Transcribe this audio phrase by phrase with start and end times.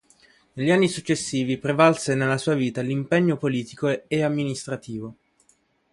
[0.53, 5.15] Negli anni successivi prevalse nella sua vita l'impegno politico e amministrativo.